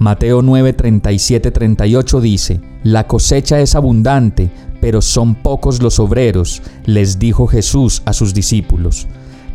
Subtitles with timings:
[0.00, 4.48] Mateo 9, 37, 38 dice, La cosecha es abundante,
[4.80, 9.06] pero son pocos los obreros, les dijo Jesús a sus discípulos.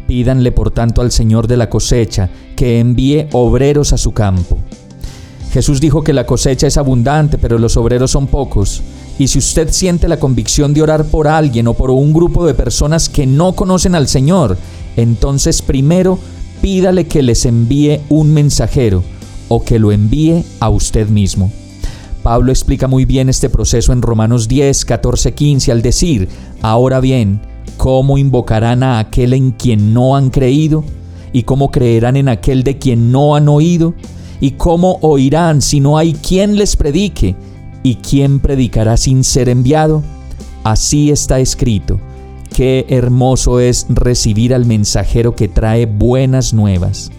[0.06, 4.60] Pídanle por tanto al Señor de la cosecha que envíe obreros a su campo.
[5.52, 8.84] Jesús dijo que la cosecha es abundante, pero los obreros son pocos.
[9.18, 12.54] Y si usted siente la convicción de orar por alguien o por un grupo de
[12.54, 14.60] personas que no conocen al Señor,
[14.96, 16.20] entonces primero
[16.62, 19.04] pídale que les envíe un mensajero
[19.48, 21.52] o que lo envíe a usted mismo.
[22.24, 26.28] Pablo explica muy bien este proceso en Romanos 10, 14, 15 al decir,
[26.62, 27.40] ahora bien,
[27.78, 30.84] ¿cómo invocarán a aquel en quien no han creído?
[31.34, 33.94] ¿Y cómo creerán en aquel de quien no han oído?
[34.42, 37.36] ¿Y cómo oirán si no hay quien les predique?
[37.84, 40.02] ¿Y quién predicará sin ser enviado?
[40.64, 42.00] Así está escrito,
[42.56, 47.12] qué hermoso es recibir al mensajero que trae buenas nuevas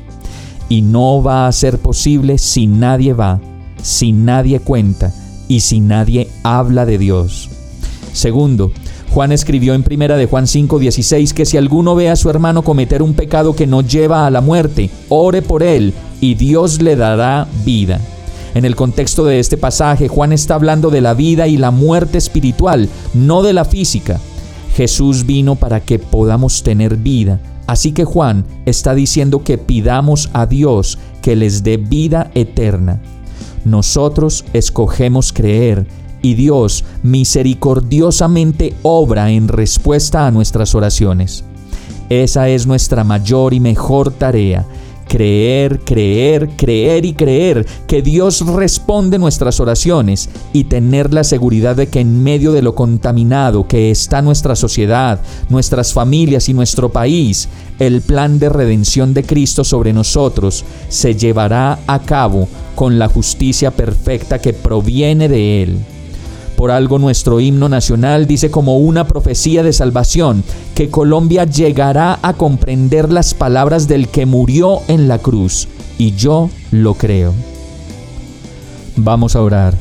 [0.69, 3.41] y no va a ser posible si nadie va,
[3.83, 5.13] si nadie cuenta
[5.49, 7.49] y si nadie habla de Dios.
[8.13, 8.73] Segundo,
[9.11, 13.03] Juan escribió en primera de Juan 5:16 que si alguno ve a su hermano cometer
[13.03, 17.47] un pecado que no lleva a la muerte, ore por él y Dios le dará
[17.65, 18.01] vida.
[18.55, 22.17] En el contexto de este pasaje, Juan está hablando de la vida y la muerte
[22.17, 24.19] espiritual, no de la física.
[24.77, 30.47] Jesús vino para que podamos tener vida Así que Juan está diciendo que pidamos a
[30.47, 33.01] Dios que les dé vida eterna.
[33.65, 35.87] Nosotros escogemos creer
[36.23, 41.45] y Dios misericordiosamente obra en respuesta a nuestras oraciones.
[42.09, 44.65] Esa es nuestra mayor y mejor tarea,
[45.09, 51.89] Creer, creer, creer y creer que Dios responde nuestras oraciones y tener la seguridad de
[51.89, 57.49] que en medio de lo contaminado que está nuestra sociedad, nuestras familias y nuestro país,
[57.79, 63.71] el plan de redención de Cristo sobre nosotros se llevará a cabo con la justicia
[63.71, 65.96] perfecta que proviene de Él.
[66.57, 70.43] Por algo nuestro himno nacional dice como una profecía de salvación
[70.75, 75.69] que Colombia llegará a comprender las palabras del que murió en la cruz,
[75.99, 77.35] y yo lo creo.
[78.97, 79.75] Vamos a orar.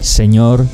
[0.00, 0.64] Señor,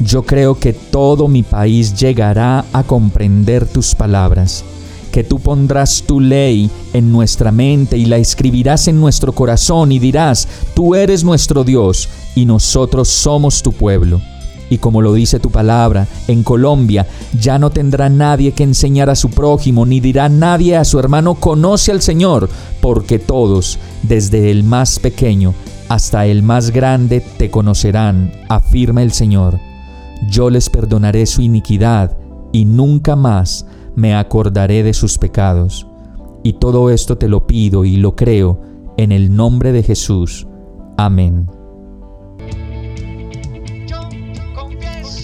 [0.00, 4.64] yo creo que todo mi país llegará a comprender tus palabras,
[5.10, 9.98] que tú pondrás tu ley en nuestra mente y la escribirás en nuestro corazón y
[9.98, 14.20] dirás, tú eres nuestro Dios y nosotros somos tu pueblo.
[14.70, 17.06] Y como lo dice tu palabra, en Colombia
[17.38, 21.34] ya no tendrá nadie que enseñar a su prójimo, ni dirá nadie a su hermano,
[21.34, 22.48] conoce al Señor,
[22.80, 25.54] porque todos, desde el más pequeño
[25.88, 29.58] hasta el más grande, te conocerán, afirma el Señor.
[30.28, 32.16] Yo les perdonaré su iniquidad,
[32.52, 35.86] y nunca más me acordaré de sus pecados.
[36.42, 38.60] Y todo esto te lo pido y lo creo,
[38.96, 40.46] en el nombre de Jesús.
[40.96, 41.57] Amén.